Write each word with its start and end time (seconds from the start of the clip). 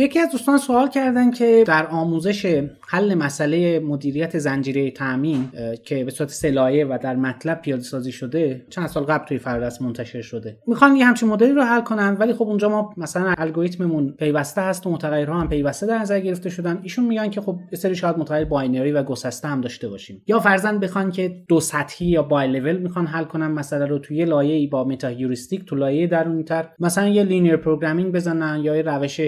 یکی 0.00 0.18
از 0.18 0.30
دوستان 0.32 0.58
سوال 0.58 0.88
کردن 0.88 1.30
که 1.30 1.64
در 1.66 1.86
آموزش 1.86 2.64
حل 2.88 3.14
مسئله 3.14 3.80
مدیریت 3.80 4.38
زنجیره 4.38 4.90
تامین 4.90 5.48
که 5.84 6.04
به 6.04 6.10
صورت 6.10 6.30
سلایه 6.30 6.84
و 6.84 6.98
در 7.02 7.16
متلب 7.16 7.62
پیاده 7.62 7.82
سازی 7.82 8.12
شده 8.12 8.66
چند 8.70 8.86
سال 8.86 9.04
قبل 9.04 9.26
توی 9.26 9.38
فرادرس 9.38 9.82
منتشر 9.82 10.20
شده. 10.20 10.56
می‌خوان 10.66 10.96
یه 10.96 11.06
همچین 11.06 11.28
مدلی 11.28 11.52
رو 11.52 11.62
حل 11.62 11.80
کنن 11.80 12.16
ولی 12.20 12.32
خب 12.32 12.42
اونجا 12.42 12.68
ما 12.68 12.94
مثلا 12.96 13.34
الگوریتممون 13.38 14.14
پیوسته 14.18 14.60
هست 14.60 14.86
و 14.86 14.90
متغیرها 14.90 15.40
هم 15.40 15.48
پیوسته 15.48 15.86
در 15.86 15.98
نظر 15.98 16.20
گرفته 16.20 16.50
شدن. 16.50 16.80
ایشون 16.82 17.04
میگن 17.04 17.30
که 17.30 17.40
خب 17.40 17.51
یه 17.51 17.58
سری 17.74 17.94
شاید 17.94 18.18
متغیر 18.18 18.44
binary 18.44 18.92
و 18.92 19.02
گسسته 19.02 19.48
هم 19.48 19.60
داشته 19.60 19.88
باشیم. 19.88 20.22
یا 20.26 20.38
فرضاً 20.38 20.72
بخوان 20.72 21.10
که 21.10 21.42
دو 21.48 21.60
سطحی 21.60 22.06
یا 22.06 22.22
bi-level 22.22 22.76
می‌خوان 22.76 23.06
حل 23.06 23.24
کنن 23.24 23.46
مسئله 23.46 23.86
رو 23.86 23.98
توی 23.98 24.24
لایه 24.24 24.68
با 24.68 24.84
metaheuristic 24.84 25.64
تو 25.64 25.76
لایه 25.76 26.06
درونیتر. 26.06 26.68
مثلا 26.78 27.08
یه 27.08 27.22
linear 27.22 27.56
programming 27.56 28.12
بزنن 28.12 28.60
یا 28.64 28.76
یه 28.76 28.82
روش 28.82 29.20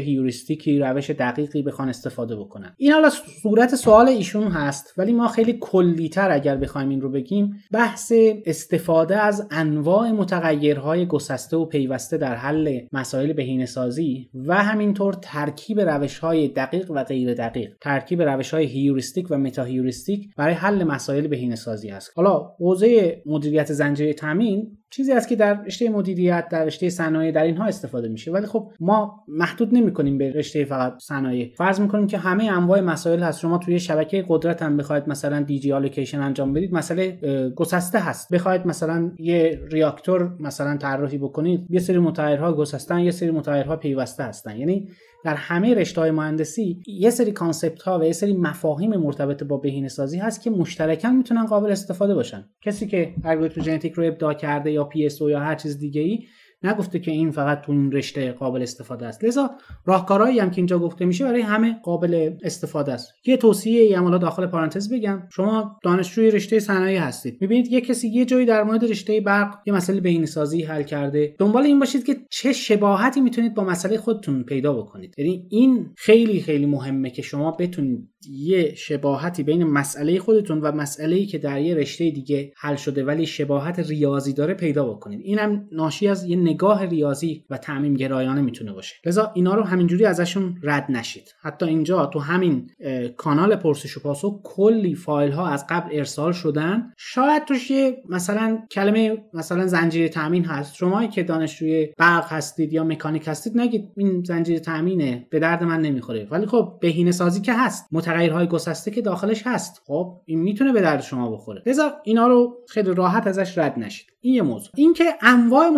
heuristic 0.63 0.77
ی 0.77 0.79
روش 0.79 1.11
دقیقی 1.11 1.63
بخوان 1.63 1.89
استفاده 1.89 2.37
بکنن. 2.37 2.75
این 2.77 2.93
حالا 2.93 3.11
صورت 3.43 3.75
سوال 3.75 4.09
ایشون 4.09 4.49
هست 4.49 4.95
ولی 4.97 5.13
ما 5.13 5.29
خیلی 5.29 5.59
کلیتر 5.61 6.31
اگر 6.31 6.57
بخوایم 6.57 6.89
این 6.89 7.01
رو 7.01 7.11
بگیم 7.11 7.55
بحث 7.73 8.13
استفاده 8.47 9.17
از 9.17 9.49
انواع 9.51 10.11
متغیرهای 10.11 11.07
گسسته 11.07 11.57
و 11.57 11.65
پیوسته 11.65 12.17
در 12.17 12.35
حل 12.35 12.81
مسائل 12.93 13.33
بهینه‌سازی 13.33 14.31
و 14.35 14.55
همینطور 14.55 15.15
ترکیب 15.23 15.81
روش‌های 15.81 16.49
دقیق 16.49 16.91
و 16.91 17.05
غیر 17.05 17.35
دقیق 17.35 17.77
ترکیب 17.81 18.23
روش‌های 18.23 18.65
heuristic 18.65 19.27
و 19.31 19.39
metaheuristic 19.39 20.29
برای 20.37 20.55
حل 20.55 20.85
مسائل 20.85 21.27
بهینه‌سازی 21.27 21.91
است 21.91 22.13
حالا 22.17 22.51
حوزه 22.59 23.23
مدیریت 23.27 23.73
زنجیره 23.73 24.13
تامین 24.13 24.79
چیزی 24.93 25.13
است 25.13 25.29
که 25.29 25.37
در 25.37 25.63
رشته 25.63 25.89
مدیریت 25.89 26.49
در 26.51 26.65
رشته 26.65 26.91
صنایع 26.91 27.33
در 27.33 27.43
اینها 27.43 27.65
استفاده 27.65 28.09
میشه. 28.09 28.31
ولی 28.31 28.47
خب 28.47 28.71
ما 28.81 29.25
محدود 29.29 29.75
نمی 29.75 29.93
کنیم 29.93 30.19
به 30.19 30.33
رشته 30.33 30.65
فقط 30.65 30.95
صنایع. 31.01 31.53
فرض 31.57 31.81
می‌کنیم 31.81 32.07
که 32.07 32.19
همه 32.19 32.45
انواع 32.45 32.81
مسائل 32.81 33.23
هست. 33.23 33.41
شما 33.41 33.59
توی 33.59 33.81
شبکه 33.81 34.25
قدرت 34.29 34.63
هم 34.63 34.77
بخواید 34.77 35.09
مثلا 35.09 35.41
DG 35.41 35.73
allocation 35.73 36.21
انجام 36.21 36.53
بدید 36.53 36.75
مسئله 36.75 37.19
گسسته 37.57 37.99
هست. 37.99 38.33
بخواید 38.33 38.67
مثلا 38.67 39.13
یه 39.19 39.61
reactor 39.73 40.37
مثلا 40.41 40.77
طراحی 40.77 41.19
بکنید 41.19 41.67
یه 41.71 41.81
سری 41.81 41.99
متغیرها 41.99 42.53
گسستن 42.53 42.99
یه 42.99 43.11
سری 43.11 43.31
متغیرها 43.31 43.77
پیوسته 43.77 44.23
هستن. 44.25 44.57
یعنی 44.57 44.89
در 45.25 45.35
همه 45.35 45.75
رشته 45.75 46.01
های 46.01 46.11
مهندسی 46.11 46.83
یه 46.87 47.11
سری 47.11 47.33
concept 47.33 47.83
ها 47.83 47.99
و 47.99 48.05
یه 48.05 48.13
سری 48.13 48.33
مفاهیم 48.33 48.97
مرتبط 48.97 49.43
با 49.43 49.57
بهینه 49.57 49.89
سازی 49.89 50.19
هست 50.19 50.43
که 50.43 50.51
مشترکاً 50.51 51.11
می‌تونن 51.11 51.47
قابل 51.47 51.71
استفاده 51.71 52.15
باشن. 52.15 52.45
کسی 52.63 52.87
که 52.87 53.15
الگوریتم 53.25 53.63
ژنتیک 53.63 53.93
رو 53.93 54.07
ابداع 54.07 54.35
کرده 54.35 54.71
یا 54.71 54.82
PSO 54.85 55.31
یا 55.31 55.41
هر 55.41 55.55
چیز 55.55 55.79
دیگه 55.79 56.01
ای 56.01 56.27
نگفته 56.65 56.99
که 56.99 57.11
این 57.11 57.31
فقط 57.31 57.61
تو 57.61 57.73
این 57.73 57.93
رشته 57.93 58.33
قابل 58.33 58.63
استفاده 58.63 59.07
است. 59.07 59.25
لذا 59.25 59.51
راهکارهایی 59.87 60.39
هم 60.39 60.51
که 60.51 60.57
اینجا 60.57 60.79
گفته 60.79 61.05
میشه 61.05 61.25
برای 61.25 61.41
همه 61.41 61.77
قابل 61.83 62.31
استفاده 62.43 62.93
است. 62.93 63.13
یه 63.27 63.37
توصیه 63.37 63.83
ای 63.83 63.95
هم 63.95 64.19
داخل 64.19 64.47
پارانتز 64.47 64.93
بگم. 64.93 65.23
شما 65.33 65.79
دانشجوی 65.83 66.31
رشته 66.31 66.59
صنایع 66.59 67.01
هستید. 67.01 67.39
می‌بینید 67.41 67.73
یه 67.73 67.81
کسی 67.81 68.09
یه 68.09 68.25
جایی 68.25 68.47
در 68.47 68.63
مورد 68.63 68.85
رشته 68.85 69.21
برق 69.21 69.55
یه 69.67 69.73
مسئله 69.73 70.01
بهینه‌سازی 70.01 70.63
حل 70.63 70.83
کرده. 70.83 71.35
دنبال 71.39 71.63
این 71.63 71.79
باشید 71.79 72.05
که 72.05 72.17
چه 72.31 72.53
شباهتی 72.53 73.21
می‌تونید 73.21 73.55
با 73.55 73.65
مسئله 73.65 73.99
خودتون 73.99 74.43
پیدا 74.43 74.73
بکنید. 74.73 75.15
یعنی 75.19 75.47
این 75.51 75.91
خیلی 75.97 76.41
خیلی 76.41 76.67
مهمه 76.67 77.11
که 77.11 77.23
شما 77.23 77.51
بتونید 77.51 78.09
یه 78.31 78.75
شباهتی 78.75 79.43
بین 79.43 79.65
مسئله 79.65 80.19
خودتون 80.19 80.61
و 80.61 80.73
مسئله 80.73 81.27
که 81.27 81.39
در 81.39 81.61
یه 81.61 81.75
رشته 81.75 82.11
دیگه 82.11 82.53
حل 82.57 82.77
شده 82.77 83.05
ولی 83.05 83.27
شباهت 83.27 83.79
ریاضی 83.79 84.33
داره 84.33 84.55
پیدا 84.55 84.85
بکنید. 84.85 85.21
اینم 85.25 85.69
ناشی 85.73 86.09
از 86.09 86.25
یه 86.25 86.37
نگاه 86.53 86.85
ریاضی 86.85 87.45
و 87.51 87.57
تعمیم 87.57 87.95
گرایانه 87.95 88.41
می‌تونه 88.41 88.73
باشه. 88.73 88.95
لذا 89.07 89.33
اینا 89.35 89.55
رو 89.55 89.63
همینجوری 89.63 90.05
ازشون 90.05 90.55
رد 90.63 90.87
نشید. 90.89 91.35
حتی 91.43 91.67
اینجا 91.67 92.07
تو 92.07 92.19
همین 92.19 92.71
کانال 93.17 93.57
پرسش 93.57 93.97
و 93.97 94.01
پاسخ 94.01 94.41
کلی 94.45 94.95
فایل 94.95 95.33
ها 95.33 95.47
از 95.47 95.67
قبل 95.69 95.89
ارسال 95.93 96.33
شدن. 96.33 96.93
شاید 96.97 97.45
توش 97.45 97.71
یه 97.71 98.03
مثلا 98.09 98.59
کلمه 98.71 99.25
مثلا 99.35 99.67
زنجیره 99.67 100.09
تامین 100.09 100.45
هست. 100.45 100.75
شما 100.75 101.07
که 101.07 101.23
دانشجوی 101.23 101.89
برق 101.99 102.33
هستید 102.33 102.73
یا 102.73 102.85
مکانیک 102.85 103.29
هستید 103.29 103.59
نگید 103.59 103.89
این 103.97 104.23
زنجیره 104.27 104.61
تامینه 104.61 105.27
به 105.31 105.39
درد 105.39 105.65
من 105.65 105.81
نمی‌خوره. 105.81 106.29
ولی 106.31 106.47
خب 106.47 106.79
بهینه 106.81 107.13
سازی 107.13 107.41
که 107.41 107.53
هست. 107.55 107.87
متغیرهای 107.93 108.47
گسسته 108.47 108.91
که 108.91 109.03
داخلش 109.03 109.43
هست. 109.47 109.83
خب 109.87 110.21
این 110.25 110.41
می‌تونه 110.41 110.73
به 110.73 110.81
درد 110.81 111.01
شما 111.03 111.31
بخوره. 111.31 111.63
لذا 111.67 111.93
اینا 112.05 112.27
رو 112.27 112.57
خیلی 112.69 112.95
راحت 112.95 113.27
ازش 113.27 113.59
رد 113.59 113.79
نشید. 113.79 114.07
این 114.21 114.35
یه 114.35 114.43
موضوع. 114.43 114.71
اینکه 114.77 115.05
انواع 115.23 115.69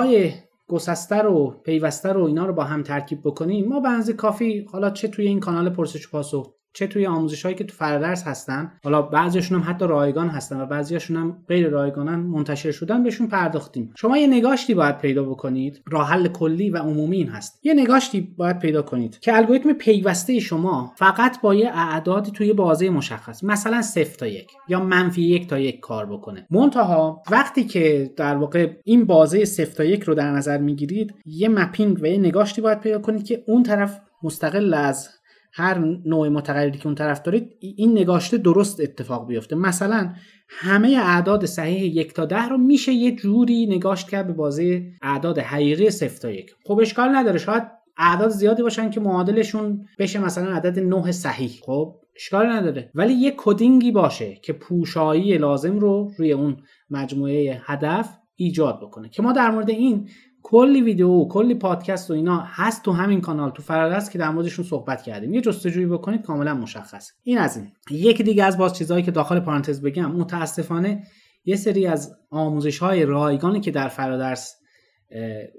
متغیرهای 0.00 0.32
گسسته 0.68 1.16
رو 1.16 1.50
پیوسته 1.64 2.12
رو 2.12 2.24
اینا 2.24 2.46
رو 2.46 2.52
با 2.52 2.64
هم 2.64 2.82
ترکیب 2.82 3.20
بکنیم 3.24 3.68
ما 3.68 3.80
به 3.80 3.88
کافی 4.12 4.66
حالا 4.72 4.90
چه 4.90 5.08
توی 5.08 5.26
این 5.26 5.40
کانال 5.40 5.70
پرسش 5.70 6.06
و 6.06 6.10
پاسخ 6.10 6.54
چه 6.72 6.86
توی 6.86 7.06
آموزش 7.06 7.42
هایی 7.42 7.54
که 7.54 7.64
تو 7.64 7.74
فرادرس 7.74 8.26
هستن 8.26 8.72
حالا 8.84 9.02
بعضیشون 9.02 9.60
هم 9.60 9.70
حتی 9.70 9.86
رایگان 9.86 10.28
هستن 10.28 10.60
و 10.60 10.66
بعضیاشون 10.66 11.16
هم 11.16 11.42
غیر 11.48 11.68
رایگانن 11.68 12.14
منتشر 12.14 12.70
شدن 12.70 13.02
بهشون 13.02 13.26
پرداختیم. 13.26 13.92
شما 13.96 14.18
یه 14.18 14.26
نگاشتی 14.26 14.74
باید 14.74 14.98
پیدا 14.98 15.24
بکنید. 15.24 15.82
راه 15.86 16.10
حل 16.10 16.28
کلی 16.28 16.70
و 16.70 16.76
عمومی 16.76 17.16
این 17.16 17.28
هست. 17.28 17.60
یه 17.66 17.74
نگاشتی 17.74 18.20
باید 18.20 18.58
پیدا 18.58 18.82
کنید 18.82 19.18
که 19.18 19.36
الگوریتم 19.36 19.72
پیوسته 19.72 20.40
شما 20.40 20.92
فقط 20.96 21.40
با 21.40 21.54
یه 21.54 21.70
اعدادی 21.74 22.30
توی 22.30 22.52
بازه 22.52 22.90
مشخص 22.90 23.44
مثلا 23.44 23.82
0 23.82 24.04
تا 24.04 24.26
یک 24.26 24.50
یا 24.68 24.80
منفی 24.80 25.22
یک 25.22 25.48
تا 25.48 25.58
یک 25.58 25.80
کار 25.80 26.06
بکنه. 26.06 26.46
منتها 26.50 27.22
وقتی 27.30 27.64
که 27.64 28.14
در 28.16 28.36
واقع 28.36 28.70
این 28.84 29.04
بازه 29.04 29.44
0 29.44 29.64
تا 29.64 29.84
یک 29.84 30.02
رو 30.02 30.14
در 30.14 30.30
نظر 30.30 30.58
می‌گیرید 30.58 31.14
یه 31.24 31.48
مپینگ 31.48 32.02
و 32.02 32.06
یه 32.06 32.18
نگاشتی 32.18 32.60
باید 32.60 32.80
پیدا 32.80 32.98
کنید 32.98 33.24
که 33.24 33.44
اون 33.46 33.62
طرف 33.62 34.00
مستقل 34.22 34.74
از 34.74 35.08
هر 35.52 35.78
نوع 36.04 36.28
متغیری 36.28 36.78
که 36.78 36.86
اون 36.86 36.94
طرف 36.94 37.22
دارید 37.22 37.56
این 37.60 37.92
نگاشته 37.92 38.38
درست 38.38 38.80
اتفاق 38.80 39.26
بیفته. 39.26 39.56
مثلا 39.56 40.14
همه 40.48 40.88
اعداد 40.88 41.46
صحیح 41.46 41.82
یک 41.82 42.14
تا 42.14 42.24
ده 42.24 42.48
رو 42.48 42.58
میشه 42.58 42.92
یه 42.92 43.16
جوری 43.16 43.66
نگاشت 43.66 44.08
کرد 44.08 44.26
به 44.26 44.32
بازه 44.32 44.92
اعداد 45.02 45.38
حقیقی 45.38 45.90
صفر 45.90 46.20
تا 46.20 46.30
یک. 46.30 46.54
خب 46.66 46.78
اشکال 46.80 47.16
نداره. 47.16 47.38
شاید 47.38 47.62
اعداد 47.96 48.30
زیادی 48.30 48.62
باشن 48.62 48.90
که 48.90 49.00
معادلشون 49.00 49.86
بشه 49.98 50.18
مثلا 50.18 50.54
عدد 50.54 50.78
نه 50.78 51.12
صحیح. 51.12 51.50
خب 51.62 51.96
اشکال 52.16 52.46
نداره. 52.46 52.90
ولی 52.94 53.12
یه 53.12 53.34
کدینگی 53.36 53.92
باشه 53.92 54.34
که 54.34 54.52
پوشایی 54.52 55.38
لازم 55.38 55.78
رو 55.78 56.12
روی 56.18 56.32
اون 56.32 56.56
مجموعه 56.90 57.60
هدف 57.64 58.18
ایجاد 58.36 58.80
بکنه. 58.80 59.08
که 59.08 59.22
ما 59.22 59.32
در 59.32 59.50
مورد 59.50 59.70
این 59.70 60.08
کلی 60.42 60.82
ویدیو 60.82 61.24
کلی 61.24 61.54
پادکست 61.54 62.10
و 62.10 62.14
اینا 62.14 62.44
هست 62.46 62.82
تو 62.82 62.92
همین 62.92 63.20
کانال 63.20 63.50
تو 63.50 63.62
فرادرس 63.62 64.10
که 64.10 64.18
در 64.18 64.30
موردشون 64.30 64.64
صحبت 64.64 65.02
کردیم. 65.02 65.34
یه 65.34 65.40
جستجویی 65.40 65.86
بکنید 65.86 66.22
کاملا 66.22 66.54
مشخص. 66.54 67.10
این 67.22 67.38
از 67.38 67.56
این. 67.56 67.72
یکی 67.90 68.22
دیگه 68.22 68.44
از 68.44 68.58
باز 68.58 68.72
چیزهایی 68.72 69.02
که 69.02 69.10
داخل 69.10 69.40
پارانتز 69.40 69.82
بگم 69.82 70.12
متاسفانه 70.12 71.02
یه 71.44 71.56
سری 71.56 71.86
از 71.86 72.16
آموزش 72.30 72.78
های 72.78 73.04
رایگانی 73.04 73.60
که 73.60 73.70
در 73.70 73.88
فرادرس 73.88 74.56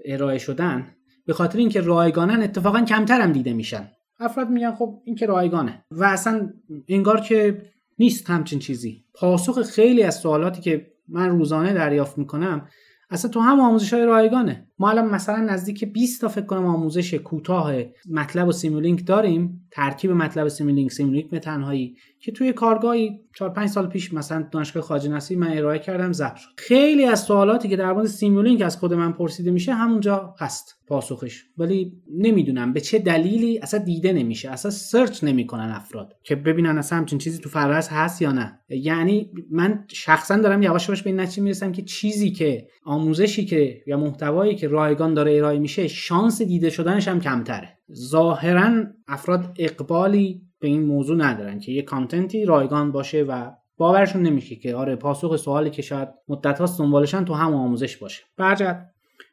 ارائه 0.06 0.38
شدن 0.38 0.88
به 1.26 1.34
خاطر 1.34 1.58
اینکه 1.58 1.82
رایگانن 1.82 2.44
اتفاقا 2.44 2.82
کمتر 2.82 3.22
هم 3.22 3.32
دیده 3.32 3.54
میشن. 3.54 3.92
افراد 4.20 4.50
میگن 4.50 4.72
خب 4.72 5.02
این 5.06 5.16
که 5.16 5.26
رایگانه. 5.26 5.86
و 5.92 6.04
اصلا 6.04 6.50
انگار 6.88 7.20
که 7.22 7.62
نیست 8.00 8.30
همچین 8.30 8.60
چیزی. 8.60 9.06
پاسخ 9.14 9.62
خیلی 9.62 10.04
از 10.04 10.16
سوالاتی 10.16 10.62
که 10.62 10.88
من 11.08 11.30
روزانه 11.30 11.74
دریافت 11.74 12.18
می‌کنم 12.18 12.68
اصلا 13.10 13.32
تو 13.32 13.40
همون 13.40 13.60
آموزش 13.60 13.94
های 13.94 14.06
رایگانه. 14.06 14.68
ما 14.82 14.90
الان 14.90 15.10
مثلا 15.10 15.38
نزدیک 15.38 15.94
20 15.94 16.22
تا 16.22 16.28
فکر 16.28 16.46
کنم 16.46 16.66
آموزش 16.66 17.14
کوتاه 17.14 17.74
MATLAB 18.10 18.48
و 18.48 18.52
Simulink 18.52 19.06
داریم 19.06 19.68
ترکیب 19.72 20.12
MATLAB 20.12 20.48
Simulink 20.48 20.92
Simulink 20.92 21.30
به 21.30 21.40
تنهایی 21.40 21.96
که 22.20 22.32
توی 22.32 22.54
کارگاهی 22.54 23.20
4 23.36 23.50
5 23.50 23.70
سال 23.70 23.88
پیش 23.88 24.14
مثلا 24.14 24.48
دانشگاه 24.52 24.84
خواجه 24.84 25.10
نصیر 25.10 25.38
من 25.38 25.58
ارائه 25.58 25.80
کردم 25.80 26.12
ضبط 26.12 26.36
شد. 26.36 26.50
خیلی 26.58 27.06
از 27.06 27.20
سوالاتی 27.20 27.70
که 27.70 27.76
در 27.76 27.94
مورد 27.94 28.08
Simulink 28.08 28.62
از 28.62 28.78
خود 28.78 28.94
من 28.94 29.12
پرسیده 29.12 29.52
میشه 29.52 29.74
همونجا 29.74 30.36
هست 30.40 30.76
پاسخش. 30.88 31.44
ولی 31.58 31.94
نمی‌دونم 32.18 32.74
به 32.74 32.80
چه 32.80 33.00
دلیلی 33.00 33.60
اصلا 33.60 33.80
دیده 33.80 34.14
نمیشه 34.14 34.50
اصلا 34.50 34.72
search 34.72 35.24
نمی‌کنن 35.24 35.72
افراد 35.76 36.14
که 36.24 36.36
ببینن 36.36 36.78
اصلا 36.78 36.98
همچین 36.98 37.20
چیزی 37.20 37.42
تو 37.42 37.50
فرض 37.50 37.90
هست 37.90 38.22
یا 38.22 38.32
نه. 38.32 38.60
یعنی 38.70 39.32
من 39.52 39.86
شخصا 39.88 40.38
دارم 40.38 40.64
یواش 40.64 40.88
یواش 40.88 41.04
به 41.04 41.10
این 41.10 41.20
نتیجه 41.20 41.44
می‌رسم 41.44 41.72
که 41.72 41.82
چیزی 41.82 42.32
که 42.32 42.68
آموزشی 42.86 43.46
که 43.46 43.82
یا 43.88 43.98
محتوایی 43.98 44.56
که 44.56 44.68
رایگان 44.72 45.14
داره 45.14 45.38
ارائه 45.38 45.60
میشه 45.60 45.88
شانس 45.88 46.42
دیده 46.42 46.70
شدنش 46.70 47.08
هم 47.08 47.20
کمتره. 47.20 47.78
ظاهرا 47.94 48.84
افراد 49.08 49.56
اقبالی 49.60 50.42
به 50.60 50.68
این 50.68 50.86
موضوع 50.86 51.18
ندارن 51.18 51.60
که 51.60 51.72
یه 51.72 51.82
کانتنتی 51.82 52.46
رایگان 52.46 52.92
باشه 52.92 53.24
و 53.24 53.52
باورشون 53.78 54.22
نمیشه 54.22 54.56
که 54.56 54.76
آره 54.76 54.96
پاسخ 54.96 55.36
سوالی 55.36 55.70
که 55.70 55.82
شاید 55.82 56.08
مدت 56.28 56.60
هاست 56.60 56.80
دنبالشن 56.80 57.26
تو 57.26 57.34
هم 57.34 57.54
آموزش 57.54 57.98
باشه. 57.98 58.24
برجت 58.38 58.86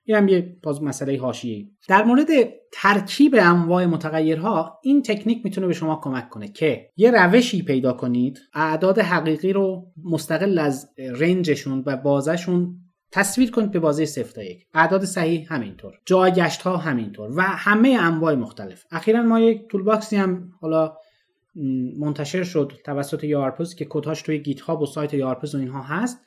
این 0.04 0.16
هم 0.16 0.28
یه 0.28 0.56
باز 0.62 0.82
مسئله 0.82 1.20
حاشیه‌ای. 1.20 1.70
در 1.88 2.04
مورد 2.04 2.28
ترکیب 2.72 3.34
انواع 3.38 3.86
متغیرها 3.86 4.78
این 4.82 5.02
تکنیک 5.02 5.44
می‌تونه 5.44 5.66
به 5.66 5.72
شما 5.72 6.00
کمک 6.02 6.28
کنه 6.28 6.48
که 6.48 6.90
یه 6.96 7.10
روشی 7.10 7.62
پیدا 7.62 7.92
کنید 7.92 8.38
اعداد 8.54 8.98
حقیقی 8.98 9.52
رو 9.52 9.92
مستقل 10.04 10.58
از 10.58 10.88
رنجشون 10.98 11.82
و 11.86 11.96
بازشون 11.96 12.74
تصویر 13.12 13.50
کنید 13.50 13.70
به 13.70 13.78
بازه 13.78 14.04
0 14.04 14.24
تا 14.24 14.42
1 14.42 14.66
اعداد 14.74 15.04
صحیح 15.04 15.46
همینطور. 15.54 15.94
جایگشت 16.04 16.62
ها 16.62 16.76
همینطور. 16.76 17.30
و 17.36 17.42
همه 17.42 17.88
انواع 18.00 18.34
مختلف. 18.34 18.84
اخیرا 18.90 19.22
ما 19.22 19.40
یک 19.40 19.68
toolbox 19.68 19.82
ی 19.82 20.16
هم 20.16 20.52
حالا 20.60 20.96
منتشر 21.98 22.44
شد 22.44 22.72
توسط 22.84 23.24
Yarpiz 23.24 23.74
که 23.74 23.86
کدهاش 23.90 24.22
توی 24.22 24.38
GitHub 24.38 24.82
و 24.82 24.86
سایت 24.86 25.14
Yarpiz 25.14 25.54
و 25.54 25.58
اینها 25.58 25.82
هست. 25.82 26.18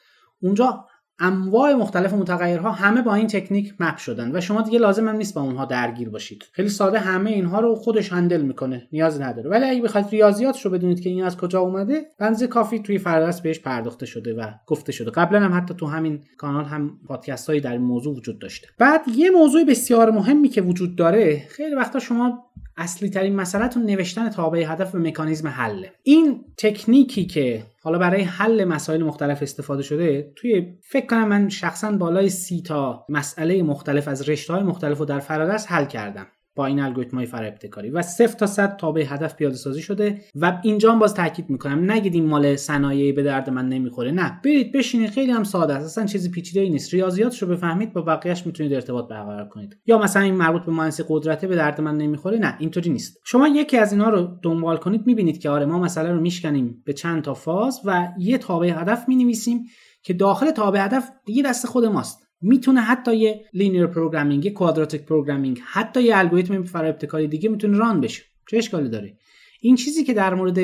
اونجا 0.42 0.86
انواع 1.22 1.74
مختلف 1.74 2.14
متغیرها 2.14 2.72
همه 2.72 3.02
با 3.02 3.16
این 3.16 3.28
تکنیک 3.28 3.74
map 3.80 3.98
شدن 3.98 4.36
و 4.36 4.42
شما 4.42 4.62
دیگه 4.62 4.80
لازم 4.80 5.08
هم 5.08 5.16
نیست 5.16 5.36
با 5.36 5.42
اونها 5.42 5.66
درگیر 5.66 6.10
باشید. 6.10 6.44
خیلی 6.52 6.70
ساده 6.70 7.00
همه 7.00 7.30
اینها 7.30 7.60
رو 7.60 7.76
خودش 7.76 8.14
handle 8.14 8.42
می‌کنه. 8.42 8.88
نیاز 8.92 9.22
نداره. 9.22 9.50
ولی 9.50 9.66
اگه 9.66 9.82
بخواید 9.82 10.08
ریاضیاتش 10.10 10.66
رو 10.66 10.72
بدونید 10.72 11.02
که 11.02 11.10
این 11.10 11.24
از 11.24 11.38
کجا 11.38 11.60
اومده 11.60 12.02
بنز 12.20 12.44
کافی 12.44 12.80
توی 12.80 12.98
فرادرس 12.98 13.42
بهش 13.42 13.60
پرداخته 13.60 14.06
شده 14.06 14.34
و 14.34 14.52
گفته 14.68 14.92
شده. 14.92 15.12
قبلا 15.12 15.40
هم 15.40 15.58
حتی 15.58 15.74
تو 15.74 15.86
همین 15.86 16.24
کانال 16.38 16.66
هم 16.66 17.00
پادکست 17.08 17.48
هایی 17.48 17.62
در 17.62 17.72
این 17.72 17.82
موضوع 17.82 18.16
وجود 18.16 18.40
داشته. 18.40 18.68
بعد 18.78 19.02
یه 19.16 19.30
موضوع 19.30 19.64
بسیار 19.64 20.12
مهمی 20.12 20.50
که 20.50 20.62
وجود 20.62 20.96
داره 20.96 21.46
خیلی 21.50 21.76
وقتا 21.76 22.00
شما 22.00 22.51
اصلی 22.82 23.10
ترین 23.10 23.36
مسئله 23.36 23.68
تو 23.68 23.80
نوشتن 23.80 24.30
تابع 24.30 24.64
هدف 24.68 24.96
و 24.96 24.98
مکانیزم 24.98 25.48
حله 25.48 25.92
این 26.04 26.46
تکنیکی 26.58 27.26
که 27.26 27.64
حالا 27.84 27.98
برای 27.98 28.22
حل 28.22 28.64
مسائل 28.64 29.04
مختلف 29.04 29.44
استفاده 29.44 29.84
شده 29.84 30.34
توی 30.36 30.74
فکر 30.84 31.06
کنم 31.06 31.28
من 31.28 31.50
شخصا 31.50 31.92
بالای 31.92 32.30
سی 32.30 32.62
تا 32.62 33.06
مسئله 33.10 33.64
مختلف 33.64 34.08
از 34.08 34.30
رشته 34.30 34.54
های 34.54 34.64
مختلف 34.64 34.98
رو 34.98 35.06
در 35.06 35.20
فرادرس 35.20 35.68
حل 35.68 35.86
کردم. 35.86 36.28
این 36.66 36.80
الگوریتم 36.80 37.18
های 37.18 37.28
ابتکاری. 37.34 37.90
و 37.90 38.02
صفر 38.02 38.38
تا 38.38 38.46
صد 38.46 38.78
تابع 38.78 39.06
هدف 39.08 39.36
پیاده 39.36 39.56
سازی 39.56 39.82
شده 39.82 40.22
و 40.36 40.60
اینجا 40.64 40.92
هم 40.92 41.00
باز 41.00 41.14
تاکید 41.14 41.50
می‌کنم. 41.50 41.92
نگید 41.92 42.14
این 42.14 42.26
مال 42.26 42.56
صنایعی 42.56 43.12
به 43.12 43.24
درد 43.24 43.50
من 43.50 43.70
نمی‌خوره. 43.70 44.12
نه. 44.12 44.40
برید 44.46 44.72
بشینید. 44.72 45.10
خیلی 45.10 45.32
هم 45.32 45.44
ساده 45.44 45.74
است. 45.74 45.86
اصلا 45.86 46.06
چیزی 46.06 46.30
پیچیده 46.30 46.62
ای 46.62 46.70
نیست. 46.70 46.94
ریاضیاتش 46.94 47.42
رو 47.42 47.48
بفهمید. 47.48 47.94
با 47.94 48.02
بقیهش 48.02 48.46
می‌تونید 48.46 48.74
ارتباط 48.74 49.08
برقرار 49.08 49.48
کنید. 49.48 49.78
یا 49.86 49.98
مثلا 49.98 50.24
این 50.24 50.36
مربوط 50.36 50.62
به 50.62 50.72
مهندسی 50.72 51.04
قدرته 51.08 51.48
به 51.48 51.56
درد 51.56 51.82
من 51.82 51.98
نمی‌خوره. 51.98 52.38
نه. 52.38 52.56
اینطوری 52.60 52.90
نیست. 52.90 53.18
شما 53.26 53.48
یکی 53.48 53.78
از 53.78 53.92
اینا 53.92 54.10
رو 54.10 54.28
دنبال 54.44 54.78
کنید. 54.78 55.08
می‌بینید 55.08 55.40
که 55.40 55.50
آره 55.50 55.66
ما 55.66 55.80
مسئله 55.80 56.12
رو 56.12 56.22
میشکنیم 56.22 56.84
به 56.86 56.94
چند 56.94 57.24
تا 57.24 57.34
فاز 57.34 57.82
و 57.86 58.08
یه 58.20 58.38
تابع 58.38 58.68
هدف 58.68 59.04
می‌نویسیم 59.08 59.64
که 60.04 60.14
داخل 60.14 60.52
تابع 60.52 60.86
هدف 60.86 61.10
دیگه 61.26 61.44
دست 61.44 61.68
خود 61.68 61.86
ماست. 61.86 62.31
می‌تونه 62.42 62.82
حتی 62.82 63.16
یه 63.16 63.46
linear 63.54 63.88
programming 63.88 64.46
یه 64.46 64.52
quadratic 64.52 65.02
programming 65.02 65.60
حتی 65.66 66.04
یه 66.04 66.18
الگوریتم 66.18 66.64
فرا 66.64 66.88
ابتکاری 66.88 67.28
دیگه 67.28 67.50
می‌تونه 67.50 67.78
run 67.78 68.02
بشه. 68.02 68.24
چه 68.50 68.58
اشکالی 68.58 68.90
داره؟ 68.90 69.18
این 69.62 69.76
چیزی 69.76 70.04
که 70.04 70.14
در 70.14 70.34
مورد 70.34 70.60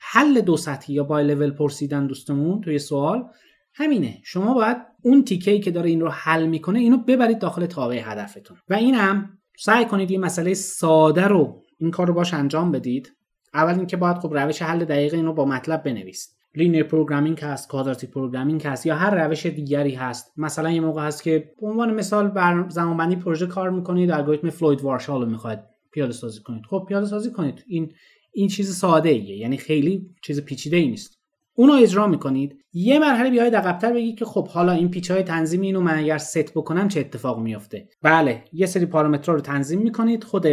حل 0.00 0.40
دو 0.40 0.56
سطحی 0.56 0.94
یا 0.94 1.04
bi-level 1.04 1.50
پرسیدن 1.50 2.06
دوستمون 2.06 2.60
توی 2.60 2.78
سوال 2.78 3.24
همینه. 3.74 4.18
شما 4.24 4.54
باید 4.54 4.76
اون 5.02 5.24
تیکه‌ای 5.24 5.60
که 5.60 5.70
داره 5.70 5.90
این 5.90 6.00
رو 6.00 6.08
حل 6.08 6.46
می‌کنه 6.46 6.78
اینو 6.78 6.96
ببرید 6.96 7.38
داخل 7.38 7.66
تابع 7.66 8.02
هدفتون. 8.04 8.56
و 8.68 8.74
اینم 8.74 9.38
سعی 9.58 9.84
کنید 9.84 10.10
یه 10.10 10.18
مسئله 10.18 10.54
ساده 10.54 11.28
رو 11.28 11.62
این 11.78 11.90
کار 11.90 12.06
رو 12.06 12.14
باش 12.14 12.34
انجام 12.34 12.72
بدید. 12.72 13.12
اول 13.54 13.74
اینکه 13.74 13.96
باید 13.96 14.16
خب 14.16 14.34
روش 14.38 14.62
حل 14.62 14.84
دقیق 14.84 15.14
اینو 15.14 15.32
با 15.32 15.44
MATLAB 15.44 15.82
بنویسید. 15.82 16.41
linear 16.54 16.82
programming 16.82 17.40
هست 17.40 17.68
quadratic 17.68 18.10
programming 18.10 18.62
هست 18.66 18.86
یا 18.86 18.94
هر 18.94 19.26
روش 19.26 19.46
دیگری 19.46 19.94
هست. 19.94 20.32
مثلا 20.36 20.70
یه 20.70 20.80
موقع 20.80 21.02
هست 21.02 21.22
که 21.22 21.52
به 21.60 21.66
عنوان 21.66 21.94
مثال 21.94 22.28
بر 22.28 22.68
زمانبندی 22.68 23.16
پروژه 23.16 23.46
کار 23.46 23.70
می‌کنید 23.70 24.10
الگوریتم 24.10 24.50
Floyd 24.50 24.80
Warshall 24.80 25.22
رو 25.22 25.30
می‌خواید 25.30 25.58
پیاده 25.90 26.12
سازی 26.12 26.40
کنید. 26.40 26.62
خب 26.70 26.84
پیاده 26.88 27.06
سازی 27.06 27.30
کنید. 27.30 27.64
این 27.66 27.92
این 28.32 28.48
چیز 28.48 28.74
ساده 28.74 29.08
ایه 29.08 29.36
یعنی 29.36 29.56
خیلی 29.56 30.10
چیز 30.22 30.44
پیچیده 30.44 30.76
ای 30.76 30.88
نیست. 30.88 31.18
اونو 31.54 31.72
اجرا 31.72 32.06
می‌کنید. 32.06 32.56
یه 32.72 32.98
مرحله 32.98 33.30
بیاید 33.30 33.54
عقبتر 33.54 33.92
بگید 33.92 34.18
که 34.18 34.24
خب 34.24 34.48
حالا 34.48 34.72
این 34.72 34.90
پیچ 34.90 35.10
های 35.10 35.22
تنظیمی 35.22 35.66
اینو 35.66 35.80
من 35.80 35.98
اگر 35.98 36.18
ست 36.18 36.54
بکنم 36.54 36.88
چه 36.88 37.00
اتفاق 37.00 37.38
میفته 37.38 37.88
بله 38.02 38.44
یه 38.52 38.66
سری 38.66 38.86
پارامترها 38.86 39.34
رو 39.34 39.40
تنظیم 39.40 39.82
می‌کنید. 39.82 40.24
خود 40.24 40.46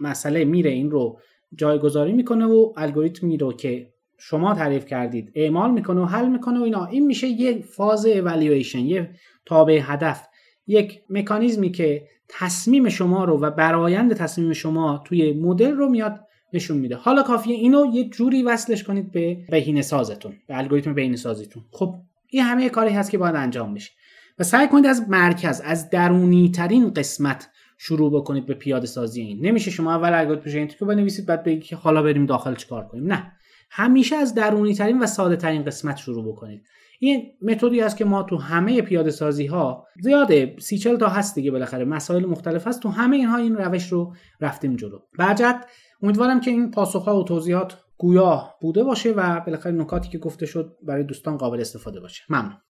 مسئله 0.00 0.44
میره 0.44 0.70
این 0.70 0.90
رو 0.90 1.18
جایگذاری 1.54 2.12
می‌کنه 2.12 2.46
و 2.46 2.72
الگوریتمی 2.76 3.36
رو 3.36 3.52
که 3.52 3.93
شما 4.18 4.54
تعریف 4.54 4.86
کردید. 4.86 5.32
اعمال 5.34 5.70
می‌کنه 5.70 6.00
و 6.00 6.04
حل 6.04 6.28
می‌کنه 6.28 6.60
و 6.60 6.62
اینا. 6.62 6.86
این 6.86 7.06
میشه 7.06 7.26
یک 7.26 7.64
فاز 7.64 8.06
اوالیویشن 8.06 8.78
یه 8.78 9.10
تابع 9.46 9.80
هدف. 9.82 10.26
یک 10.66 11.00
مکانیزمی 11.10 11.70
که 11.70 12.02
تصمیم 12.28 12.88
شما 12.88 13.24
رو 13.24 13.40
و 13.40 13.50
برایند 13.50 14.14
تصمیم 14.14 14.52
شما 14.52 15.02
توی 15.06 15.32
مدل 15.32 15.70
رو 15.70 15.88
میاد 15.88 16.20
نشون 16.52 16.76
میده. 16.76 16.96
حالا 16.96 17.22
کافیه 17.22 17.54
اینو 17.54 17.86
یه 17.92 18.08
جوری 18.08 18.42
وصلش 18.42 18.84
کنید 18.84 19.12
به 19.12 19.38
بهینه 19.50 19.82
سازتون 19.82 20.32
به 20.48 20.58
الگوریتم 20.58 20.94
بهینه 20.94 21.16
سازیتون. 21.16 21.62
خب 21.70 21.94
این 22.28 22.42
همه 22.42 22.68
کاری 22.68 22.90
هست 22.90 23.10
که 23.10 23.18
باید 23.18 23.36
انجام 23.36 23.74
بشه. 23.74 23.92
و 24.38 24.44
سعی 24.44 24.68
کنید 24.68 24.86
از 24.86 25.08
مرکز 25.08 25.60
از 25.64 25.90
درونی 25.90 26.50
ترین 26.50 26.90
قسمت 26.90 27.48
شروع 27.78 28.12
بکنید 28.12 28.46
به 28.46 28.54
پیاده 28.54 28.86
سازی 28.86 29.20
این. 29.20 29.46
نمیشه 29.46 29.70
شما 29.70 29.94
اول 29.94 30.12
الگوریتم 30.12 30.66
که 30.66 30.84
بنویسید 30.84 31.26
بعد 31.26 31.44
بگید 31.44 31.64
که 31.64 31.76
حالا 31.76 32.02
بریم 32.02 32.26
داخل 32.26 32.54
چیکار 32.54 32.86
کنیم. 32.86 33.12
نه. 33.12 33.32
همیشه 33.70 34.16
از 34.16 34.34
درونی 34.34 34.74
ترین 34.74 34.98
و 34.98 35.06
ساده 35.06 35.36
ترین 35.36 35.64
قسمت 35.64 35.96
شروع 35.96 36.32
بکنید. 36.32 36.62
این 37.00 37.32
متدی 37.42 37.80
است 37.80 37.96
که 37.96 38.04
ما 38.04 38.22
تو 38.22 38.36
همه 38.36 38.82
پیاده 38.82 39.10
سازی 39.10 39.46
ها 39.46 39.86
زیاده 40.00 40.56
سی 40.58 40.78
چل 40.78 40.96
تا 40.96 41.08
هست 41.08 41.34
دیگه 41.34 41.50
بالاخره 41.50 41.84
مسائل 41.84 42.26
مختلف 42.26 42.66
هست. 42.66 42.82
تو 42.82 42.88
همه 42.88 43.16
اینها 43.16 43.36
این 43.36 43.56
روش 43.56 43.92
رو 43.92 44.14
رفتیم 44.40 44.76
جلو. 44.76 44.98
برجت 45.18 45.64
امیدوارم 46.02 46.40
که 46.40 46.50
این 46.50 46.70
پاسخ 46.70 47.04
ها 47.04 47.20
و 47.20 47.24
توضیحات 47.24 47.76
گویا 47.98 48.54
بوده 48.60 48.84
باشه 48.84 49.12
و 49.12 49.40
بالاخره 49.40 49.72
نکاتی 49.72 50.08
که 50.08 50.18
گفته 50.18 50.46
شد 50.46 50.76
برای 50.82 51.04
دوستان 51.04 51.36
قابل 51.36 51.60
استفاده 51.60 52.00
باشه. 52.00 52.22
ممنون. 52.28 52.56